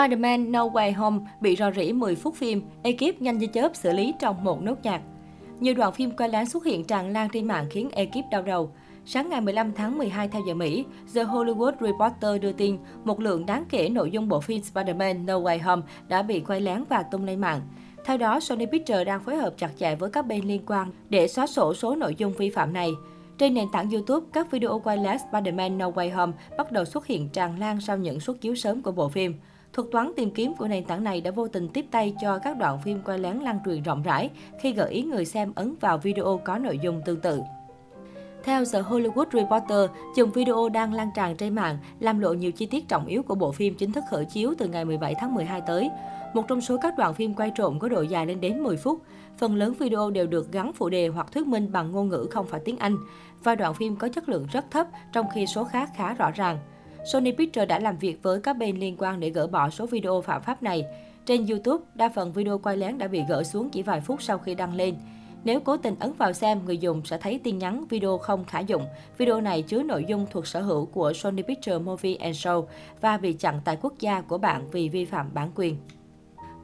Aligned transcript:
Spider-Man 0.00 0.50
No 0.50 0.68
Way 0.68 0.94
Home 0.96 1.18
bị 1.40 1.56
rò 1.56 1.70
rỉ 1.70 1.92
10 1.92 2.14
phút 2.14 2.34
phim, 2.34 2.62
ekip 2.82 3.22
nhanh 3.22 3.38
như 3.38 3.46
chớp 3.46 3.76
xử 3.76 3.92
lý 3.92 4.14
trong 4.20 4.44
một 4.44 4.62
nốt 4.62 4.74
nhạc. 4.82 5.00
Nhiều 5.58 5.74
đoạn 5.74 5.92
phim 5.92 6.10
quay 6.10 6.28
lén 6.28 6.46
xuất 6.46 6.64
hiện 6.64 6.84
tràn 6.84 7.12
lan 7.12 7.28
trên 7.32 7.46
mạng 7.46 7.66
khiến 7.70 7.90
ekip 7.90 8.24
đau 8.30 8.42
đầu. 8.42 8.72
Sáng 9.04 9.28
ngày 9.28 9.40
15 9.40 9.72
tháng 9.72 9.98
12 9.98 10.28
theo 10.28 10.42
giờ 10.46 10.54
Mỹ, 10.54 10.84
The 11.14 11.24
Hollywood 11.24 11.72
Reporter 11.80 12.42
đưa 12.42 12.52
tin 12.52 12.78
một 13.04 13.20
lượng 13.20 13.46
đáng 13.46 13.64
kể 13.70 13.88
nội 13.88 14.10
dung 14.10 14.28
bộ 14.28 14.40
phim 14.40 14.60
Spider-Man 14.60 15.24
No 15.24 15.34
Way 15.34 15.62
Home 15.62 15.82
đã 16.08 16.22
bị 16.22 16.40
quay 16.40 16.60
lén 16.60 16.84
và 16.88 17.02
tung 17.02 17.24
lên 17.24 17.40
mạng. 17.40 17.60
Theo 18.04 18.16
đó, 18.16 18.40
Sony 18.40 18.66
Pictures 18.66 19.06
đang 19.06 19.20
phối 19.20 19.36
hợp 19.36 19.54
chặt 19.58 19.70
chẽ 19.78 19.94
với 19.94 20.10
các 20.10 20.26
bên 20.26 20.44
liên 20.44 20.62
quan 20.66 20.90
để 21.08 21.28
xóa 21.28 21.46
sổ 21.46 21.74
số 21.74 21.96
nội 21.96 22.14
dung 22.18 22.32
vi 22.32 22.50
phạm 22.50 22.72
này. 22.72 22.90
Trên 23.38 23.54
nền 23.54 23.66
tảng 23.72 23.90
YouTube, 23.90 24.26
các 24.32 24.50
video 24.50 24.80
quay 24.84 24.96
lén 24.96 25.16
Spider-Man 25.30 25.76
No 25.76 25.90
Way 25.90 26.14
Home 26.14 26.32
bắt 26.58 26.72
đầu 26.72 26.84
xuất 26.84 27.06
hiện 27.06 27.28
tràn 27.28 27.58
lan 27.58 27.80
sau 27.80 27.96
những 27.96 28.20
suất 28.20 28.40
chiếu 28.40 28.54
sớm 28.54 28.82
của 28.82 28.92
bộ 28.92 29.08
phim. 29.08 29.34
Thuật 29.72 29.88
toán 29.92 30.12
tìm 30.16 30.30
kiếm 30.30 30.54
của 30.58 30.68
nền 30.68 30.84
tảng 30.84 31.04
này 31.04 31.20
đã 31.20 31.30
vô 31.30 31.48
tình 31.48 31.68
tiếp 31.68 31.84
tay 31.90 32.14
cho 32.20 32.38
các 32.38 32.58
đoạn 32.58 32.78
phim 32.84 33.02
quay 33.02 33.18
lén 33.18 33.36
lan 33.36 33.58
truyền 33.64 33.82
rộng 33.82 34.02
rãi 34.02 34.30
khi 34.60 34.72
gợi 34.72 34.90
ý 34.90 35.02
người 35.02 35.24
xem 35.24 35.52
ấn 35.54 35.74
vào 35.80 35.98
video 35.98 36.40
có 36.44 36.58
nội 36.58 36.78
dung 36.82 37.02
tương 37.06 37.20
tự. 37.20 37.40
Theo 38.44 38.64
The 38.72 38.82
Hollywood 38.82 39.26
Reporter, 39.32 39.90
chùm 40.16 40.30
video 40.30 40.68
đang 40.68 40.94
lan 40.94 41.10
tràn 41.14 41.36
trên 41.36 41.54
mạng 41.54 41.78
làm 42.00 42.20
lộ 42.20 42.32
nhiều 42.32 42.52
chi 42.52 42.66
tiết 42.66 42.88
trọng 42.88 43.06
yếu 43.06 43.22
của 43.22 43.34
bộ 43.34 43.52
phim 43.52 43.74
chính 43.74 43.92
thức 43.92 44.04
khởi 44.10 44.24
chiếu 44.24 44.54
từ 44.58 44.68
ngày 44.68 44.84
17 44.84 45.14
tháng 45.20 45.34
12 45.34 45.60
tới. 45.66 45.90
Một 46.34 46.48
trong 46.48 46.60
số 46.60 46.76
các 46.82 46.98
đoạn 46.98 47.14
phim 47.14 47.34
quay 47.34 47.52
trộm 47.54 47.78
có 47.78 47.88
độ 47.88 48.02
dài 48.02 48.26
lên 48.26 48.40
đến 48.40 48.62
10 48.62 48.76
phút. 48.76 49.02
Phần 49.38 49.54
lớn 49.54 49.74
video 49.78 50.10
đều 50.10 50.26
được 50.26 50.52
gắn 50.52 50.72
phụ 50.72 50.88
đề 50.88 51.08
hoặc 51.08 51.32
thuyết 51.32 51.46
minh 51.46 51.72
bằng 51.72 51.92
ngôn 51.92 52.08
ngữ 52.08 52.26
không 52.30 52.46
phải 52.46 52.60
tiếng 52.64 52.78
Anh. 52.78 52.96
Và 53.44 53.54
đoạn 53.54 53.74
phim 53.74 53.96
có 53.96 54.08
chất 54.08 54.28
lượng 54.28 54.46
rất 54.52 54.70
thấp, 54.70 54.86
trong 55.12 55.26
khi 55.34 55.46
số 55.46 55.64
khác 55.64 55.90
khá 55.96 56.14
rõ 56.14 56.30
ràng. 56.30 56.58
Sony 57.04 57.32
Pictures 57.32 57.68
đã 57.68 57.78
làm 57.78 57.98
việc 57.98 58.22
với 58.22 58.40
các 58.40 58.56
bên 58.56 58.76
liên 58.76 58.96
quan 58.98 59.20
để 59.20 59.30
gỡ 59.30 59.46
bỏ 59.46 59.70
số 59.70 59.86
video 59.86 60.20
phạm 60.20 60.42
pháp 60.42 60.62
này. 60.62 60.84
Trên 61.26 61.46
YouTube, 61.46 61.84
đa 61.94 62.08
phần 62.08 62.32
video 62.32 62.58
quay 62.58 62.76
lén 62.76 62.98
đã 62.98 63.08
bị 63.08 63.22
gỡ 63.28 63.42
xuống 63.42 63.70
chỉ 63.70 63.82
vài 63.82 64.00
phút 64.00 64.22
sau 64.22 64.38
khi 64.38 64.54
đăng 64.54 64.74
lên. 64.74 64.94
Nếu 65.44 65.60
cố 65.60 65.76
tình 65.76 65.94
ấn 66.00 66.12
vào 66.12 66.32
xem, 66.32 66.64
người 66.64 66.78
dùng 66.78 67.04
sẽ 67.04 67.18
thấy 67.18 67.40
tin 67.44 67.58
nhắn 67.58 67.84
video 67.88 68.18
không 68.18 68.44
khả 68.44 68.60
dụng. 68.60 68.82
Video 69.18 69.40
này 69.40 69.62
chứa 69.62 69.82
nội 69.82 70.04
dung 70.08 70.26
thuộc 70.30 70.46
sở 70.46 70.60
hữu 70.60 70.86
của 70.86 71.12
Sony 71.12 71.42
Pictures 71.42 71.82
Movie 71.82 72.14
and 72.14 72.46
Show 72.46 72.64
và 73.00 73.16
bị 73.16 73.32
chặn 73.32 73.60
tại 73.64 73.78
quốc 73.82 73.94
gia 74.00 74.20
của 74.20 74.38
bạn 74.38 74.70
vì 74.70 74.88
vi 74.88 75.04
phạm 75.04 75.30
bản 75.34 75.50
quyền. 75.54 75.76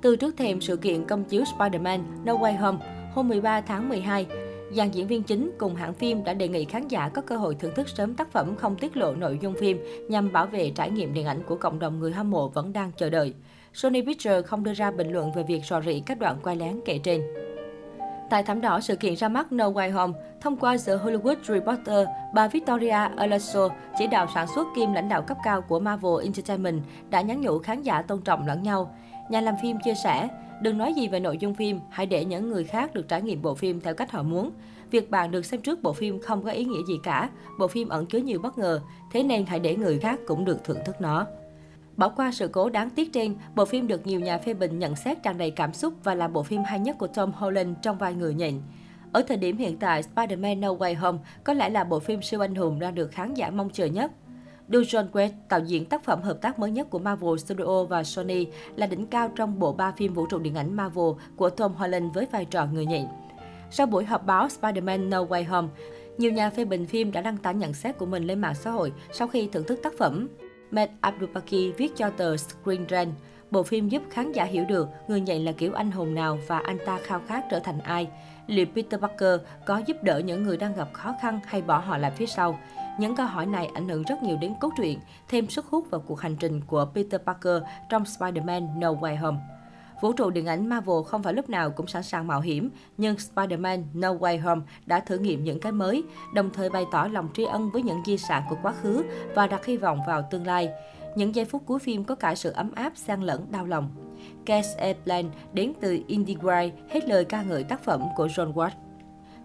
Từ 0.02 0.16
trước 0.16 0.36
thềm 0.36 0.60
sự 0.60 0.76
kiện 0.76 1.04
công 1.04 1.24
chiếu 1.24 1.42
Spider-Man 1.42 2.00
No 2.24 2.32
Way 2.32 2.58
Home, 2.58 2.78
hôm 3.14 3.28
13 3.28 3.60
tháng 3.60 3.88
12, 3.88 4.26
dàn 4.72 4.90
diễn 4.90 5.06
viên 5.06 5.22
chính 5.22 5.50
cùng 5.58 5.74
hãng 5.74 5.94
phim 5.94 6.24
đã 6.24 6.34
đề 6.34 6.48
nghị 6.48 6.64
khán 6.64 6.88
giả 6.88 7.08
có 7.08 7.22
cơ 7.22 7.36
hội 7.36 7.54
thưởng 7.54 7.74
thức 7.74 7.88
sớm 7.88 8.14
tác 8.14 8.32
phẩm 8.32 8.56
không 8.56 8.76
tiết 8.76 8.96
lộ 8.96 9.14
nội 9.14 9.38
dung 9.42 9.54
phim 9.54 9.78
nhằm 10.08 10.32
bảo 10.32 10.46
vệ 10.46 10.70
trải 10.70 10.90
nghiệm 10.90 11.14
điện 11.14 11.26
ảnh 11.26 11.42
của 11.46 11.56
cộng 11.56 11.78
đồng 11.78 11.98
người 11.98 12.12
hâm 12.12 12.30
mộ 12.30 12.48
vẫn 12.48 12.72
đang 12.72 12.92
chờ 12.96 13.10
đợi. 13.10 13.34
Sony 13.72 14.02
Pictures 14.02 14.46
không 14.46 14.64
đưa 14.64 14.74
ra 14.74 14.90
bình 14.90 15.12
luận 15.12 15.32
về 15.32 15.42
việc 15.42 15.60
rò 15.64 15.80
rỉ 15.80 16.00
các 16.00 16.18
đoạn 16.18 16.36
quay 16.42 16.56
lén 16.56 16.80
kể 16.84 16.98
trên. 16.98 17.22
Tại 18.30 18.42
thảm 18.42 18.60
đỏ 18.60 18.80
sự 18.80 18.96
kiện 18.96 19.16
ra 19.16 19.28
mắt 19.28 19.52
No 19.52 19.70
Way 19.70 19.92
Home, 19.92 20.12
thông 20.40 20.56
qua 20.56 20.76
The 20.86 20.92
Hollywood 20.92 21.36
Reporter, 21.42 22.08
bà 22.34 22.48
Victoria 22.48 23.08
Alonso, 23.16 23.68
chỉ 23.98 24.06
đạo 24.06 24.26
sản 24.34 24.46
xuất 24.54 24.66
kim 24.76 24.92
lãnh 24.92 25.08
đạo 25.08 25.22
cấp 25.22 25.36
cao 25.44 25.62
của 25.62 25.80
Marvel 25.80 26.22
Entertainment, 26.22 26.82
đã 27.10 27.20
nhắn 27.20 27.40
nhủ 27.40 27.58
khán 27.58 27.82
giả 27.82 28.02
tôn 28.02 28.20
trọng 28.20 28.46
lẫn 28.46 28.62
nhau. 28.62 28.94
Nhà 29.30 29.40
làm 29.40 29.54
phim 29.62 29.78
chia 29.84 29.94
sẻ, 29.94 30.28
đừng 30.60 30.78
nói 30.78 30.94
gì 30.94 31.08
về 31.08 31.20
nội 31.20 31.38
dung 31.38 31.54
phim, 31.54 31.80
hãy 31.90 32.06
để 32.06 32.24
những 32.24 32.48
người 32.48 32.64
khác 32.64 32.94
được 32.94 33.08
trải 33.08 33.22
nghiệm 33.22 33.42
bộ 33.42 33.54
phim 33.54 33.80
theo 33.80 33.94
cách 33.94 34.12
họ 34.12 34.22
muốn. 34.22 34.50
Việc 34.90 35.10
bạn 35.10 35.30
được 35.30 35.44
xem 35.44 35.60
trước 35.60 35.82
bộ 35.82 35.92
phim 35.92 36.20
không 36.20 36.42
có 36.42 36.50
ý 36.50 36.64
nghĩa 36.64 36.84
gì 36.88 36.94
cả, 37.02 37.30
bộ 37.58 37.68
phim 37.68 37.88
ẩn 37.88 38.06
chứa 38.06 38.18
nhiều 38.18 38.40
bất 38.40 38.58
ngờ, 38.58 38.80
thế 39.12 39.22
nên 39.22 39.46
hãy 39.46 39.60
để 39.60 39.76
người 39.76 39.98
khác 39.98 40.20
cũng 40.26 40.44
được 40.44 40.64
thưởng 40.64 40.78
thức 40.84 41.00
nó. 41.00 41.26
Bỏ 41.96 42.08
qua 42.08 42.32
sự 42.32 42.48
cố 42.48 42.70
đáng 42.70 42.90
tiếc 42.90 43.12
trên, 43.12 43.34
bộ 43.54 43.64
phim 43.64 43.86
được 43.86 44.06
nhiều 44.06 44.20
nhà 44.20 44.38
phê 44.38 44.54
bình 44.54 44.78
nhận 44.78 44.96
xét 44.96 45.22
tràn 45.22 45.38
đầy 45.38 45.50
cảm 45.50 45.72
xúc 45.72 45.94
và 46.04 46.14
là 46.14 46.28
bộ 46.28 46.42
phim 46.42 46.62
hay 46.64 46.80
nhất 46.80 46.98
của 46.98 47.06
Tom 47.06 47.32
Holland 47.32 47.76
trong 47.82 47.98
vai 47.98 48.14
người 48.14 48.34
nhện. 48.34 48.60
Ở 49.12 49.22
thời 49.28 49.36
điểm 49.36 49.56
hiện 49.56 49.76
tại, 49.76 50.02
Spider-Man 50.02 50.60
No 50.60 50.68
Way 50.68 50.98
Home 50.98 51.18
có 51.44 51.52
lẽ 51.52 51.68
là 51.68 51.84
bộ 51.84 52.00
phim 52.00 52.22
siêu 52.22 52.44
anh 52.44 52.54
hùng 52.54 52.78
đang 52.78 52.94
được 52.94 53.10
khán 53.10 53.34
giả 53.34 53.50
mong 53.50 53.70
chờ 53.70 53.86
nhất. 53.86 54.12
Do 54.68 54.78
John 54.78 55.10
West, 55.12 55.30
tạo 55.48 55.60
diễn 55.60 55.84
tác 55.84 56.04
phẩm 56.04 56.22
hợp 56.22 56.40
tác 56.40 56.58
mới 56.58 56.70
nhất 56.70 56.90
của 56.90 56.98
Marvel 56.98 57.36
Studio 57.36 57.84
và 57.84 58.04
Sony, 58.04 58.46
là 58.76 58.86
đỉnh 58.86 59.06
cao 59.06 59.30
trong 59.36 59.58
bộ 59.58 59.72
ba 59.72 59.92
phim 59.92 60.14
vũ 60.14 60.26
trụ 60.26 60.38
điện 60.38 60.54
ảnh 60.54 60.76
Marvel 60.76 61.10
của 61.36 61.50
Tom 61.50 61.74
Holland 61.74 62.14
với 62.14 62.26
vai 62.32 62.44
trò 62.44 62.66
người 62.66 62.86
nhện. 62.86 63.06
Sau 63.70 63.86
buổi 63.86 64.04
họp 64.04 64.26
báo 64.26 64.46
Spider-Man 64.46 65.08
No 65.08 65.24
Way 65.24 65.48
Home, 65.48 65.68
nhiều 66.18 66.32
nhà 66.32 66.50
phê 66.50 66.64
bình 66.64 66.86
phim 66.86 67.12
đã 67.12 67.20
đăng 67.20 67.36
tải 67.36 67.54
nhận 67.54 67.74
xét 67.74 67.98
của 67.98 68.06
mình 68.06 68.24
lên 68.24 68.40
mạng 68.40 68.54
xã 68.54 68.70
hội 68.70 68.92
sau 69.12 69.28
khi 69.28 69.48
thưởng 69.52 69.64
thức 69.64 69.80
tác 69.82 69.92
phẩm. 69.98 70.28
Matt 70.70 70.92
Abdupaki 71.00 71.76
viết 71.76 71.96
cho 71.96 72.10
tờ 72.10 72.36
Screen 72.36 72.86
Rant, 72.90 73.14
bộ 73.50 73.62
phim 73.62 73.88
giúp 73.88 74.02
khán 74.10 74.32
giả 74.32 74.44
hiểu 74.44 74.64
được 74.64 74.88
người 75.08 75.20
nhện 75.20 75.44
là 75.44 75.52
kiểu 75.52 75.72
anh 75.72 75.90
hùng 75.90 76.14
nào 76.14 76.38
và 76.46 76.58
anh 76.58 76.78
ta 76.86 76.98
khao 77.02 77.20
khát 77.26 77.44
trở 77.50 77.58
thành 77.58 77.78
ai. 77.78 78.08
Liệu 78.46 78.66
Peter 78.74 79.00
Parker 79.00 79.40
có 79.66 79.82
giúp 79.86 79.96
đỡ 80.02 80.18
những 80.18 80.42
người 80.42 80.56
đang 80.56 80.74
gặp 80.74 80.88
khó 80.92 81.14
khăn 81.22 81.40
hay 81.46 81.62
bỏ 81.62 81.78
họ 81.78 81.98
lại 81.98 82.10
phía 82.10 82.26
sau? 82.26 82.58
Những 82.98 83.16
câu 83.16 83.26
hỏi 83.26 83.46
này 83.46 83.70
ảnh 83.74 83.88
hưởng 83.88 84.02
rất 84.02 84.22
nhiều 84.22 84.36
đến 84.40 84.54
cốt 84.60 84.70
truyện, 84.76 84.98
thêm 85.28 85.48
sức 85.48 85.66
hút 85.66 85.90
vào 85.90 86.00
cuộc 86.06 86.20
hành 86.20 86.36
trình 86.36 86.60
của 86.66 86.86
Peter 86.94 87.20
Parker 87.20 87.62
trong 87.88 88.02
Spider-Man 88.02 88.78
No 88.78 88.92
Way 88.92 89.18
Home. 89.18 89.38
Vũ 90.00 90.12
trụ 90.12 90.30
điện 90.30 90.46
ảnh 90.46 90.66
Marvel 90.66 91.02
không 91.06 91.22
phải 91.22 91.34
lúc 91.34 91.50
nào 91.50 91.70
cũng 91.70 91.86
sẵn 91.86 92.02
sàng 92.02 92.26
mạo 92.26 92.40
hiểm, 92.40 92.70
nhưng 92.96 93.16
Spider-Man 93.16 93.84
No 93.94 94.14
Way 94.14 94.42
Home 94.42 94.62
đã 94.86 95.00
thử 95.00 95.18
nghiệm 95.18 95.44
những 95.44 95.60
cái 95.60 95.72
mới, 95.72 96.04
đồng 96.34 96.50
thời 96.50 96.70
bày 96.70 96.84
tỏ 96.92 97.08
lòng 97.12 97.28
tri 97.34 97.44
ân 97.44 97.70
với 97.70 97.82
những 97.82 98.02
di 98.06 98.18
sản 98.18 98.42
của 98.50 98.56
quá 98.62 98.72
khứ 98.82 99.04
và 99.34 99.46
đặt 99.46 99.64
hy 99.64 99.76
vọng 99.76 100.00
vào 100.06 100.28
tương 100.30 100.46
lai. 100.46 100.68
Những 101.16 101.34
giây 101.34 101.44
phút 101.44 101.62
cuối 101.66 101.78
phim 101.78 102.04
có 102.04 102.14
cả 102.14 102.34
sự 102.34 102.50
ấm 102.50 102.72
áp, 102.74 102.92
xen 102.96 103.20
lẫn 103.20 103.46
đau 103.50 103.66
lòng. 103.66 103.90
Cass 104.46 104.76
Airplane 104.76 105.28
đến 105.52 105.72
từ 105.80 105.98
IndieWire 106.08 106.70
hết 106.90 107.08
lời 107.08 107.24
ca 107.24 107.42
ngợi 107.42 107.64
tác 107.64 107.84
phẩm 107.84 108.02
của 108.16 108.26
John 108.26 108.52
Watts. 108.52 108.85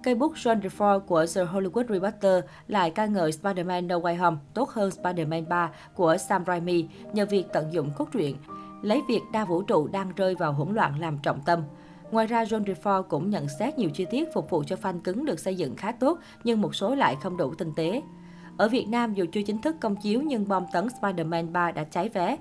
Cây 0.04 0.16
bút 0.16 0.34
John 0.36 0.62
DeFore 0.62 1.00
của 1.00 1.26
The 1.36 1.42
Hollywood 1.42 1.88
Reporter 1.90 2.44
lại 2.68 2.92
ca 2.92 3.06
ngợi 3.06 3.32
Spider-Man 3.32 3.88
No 3.88 4.00
Way 4.00 4.18
Home 4.18 4.38
tốt 4.54 4.70
hơn 4.70 4.90
Spider-Man 4.90 5.48
3 5.48 5.72
của 5.96 6.18
Sam 6.18 6.44
Raimi 6.48 6.86
nhờ 7.14 7.26
việc 7.26 7.46
tận 7.54 7.74
dụng 7.74 7.92
cốt 7.98 8.08
truyện, 8.12 8.36
lấy 8.82 9.02
việc 9.08 9.22
đa 9.34 9.46
vũ 9.46 9.62
trụ 9.62 9.88
đang 9.88 10.12
rơi 10.16 10.36
vào 10.36 10.54
hỗn 10.54 10.74
loạn 10.76 11.00
làm 11.00 11.18
trọng 11.24 11.42
tâm. 11.46 11.64
Ngoài 12.12 12.28
ra, 12.28 12.44
John 12.44 12.64
DeFore 12.64 13.04
cũng 13.04 13.30
nhận 13.30 13.48
xét 13.60 13.78
nhiều 13.78 13.90
chi 13.90 14.06
tiết 14.12 14.34
phục 14.34 14.50
vụ 14.50 14.64
cho 14.68 14.76
fan 14.82 15.00
cứng 15.00 15.26
được 15.26 15.40
xây 15.40 15.56
dựng 15.56 15.76
khá 15.76 15.92
tốt, 15.92 16.20
nhưng 16.44 16.62
một 16.62 16.76
số 16.76 16.96
lại 16.96 17.16
không 17.24 17.38
đủ 17.38 17.54
tinh 17.54 17.72
tế. 17.76 18.02
Ở 18.58 18.68
Việt 18.68 18.86
Nam, 18.88 19.14
dù 19.14 19.26
chưa 19.32 19.42
chính 19.42 19.62
thức 19.62 19.76
công 19.82 19.96
chiếu 19.96 20.22
nhưng 20.22 20.48
bom 20.48 20.64
tấn 20.74 20.88
Spider-Man 20.88 21.52
3 21.52 21.72
đã 21.72 21.84
cháy 21.84 22.10
vé. 22.10 22.38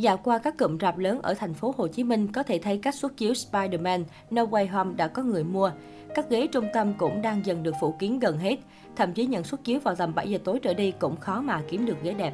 Dạo 0.00 0.16
qua 0.16 0.38
các 0.38 0.58
cụm 0.58 0.78
rạp 0.78 0.98
lớn 0.98 1.22
ở 1.22 1.34
thành 1.34 1.54
phố 1.54 1.74
Hồ 1.76 1.88
Chí 1.88 2.04
Minh 2.04 2.32
có 2.32 2.42
thể 2.42 2.58
thấy 2.58 2.78
các 2.78 2.94
suất 2.94 3.16
chiếu 3.16 3.32
Spider-Man, 3.32 4.04
No 4.30 4.44
Way 4.44 4.70
Home 4.70 4.94
đã 4.94 5.08
có 5.08 5.22
người 5.22 5.44
mua. 5.44 5.70
Các 6.14 6.30
ghế 6.30 6.46
trung 6.46 6.64
tâm 6.74 6.94
cũng 6.98 7.22
đang 7.22 7.46
dần 7.46 7.62
được 7.62 7.74
phủ 7.80 7.94
kín 7.98 8.18
gần 8.18 8.38
hết. 8.38 8.56
Thậm 8.96 9.12
chí 9.12 9.26
nhận 9.26 9.44
suất 9.44 9.64
chiếu 9.64 9.80
vào 9.80 9.94
tầm 9.96 10.14
7 10.14 10.30
giờ 10.30 10.38
tối 10.44 10.58
trở 10.62 10.74
đi 10.74 10.90
cũng 10.90 11.16
khó 11.16 11.40
mà 11.40 11.62
kiếm 11.68 11.86
được 11.86 11.96
ghế 12.02 12.14
đẹp. 12.14 12.32